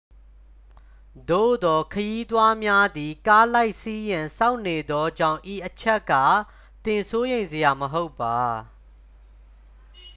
[1.29, 6.13] သို့သော် ခရီးသွားများသည် ကားလိုက်စီးရန် စောင့်နေသောကြောင့် ဤအချက်က
[6.85, 8.37] သင်စိုးရိမ်စရာ မဟုတ်ပါ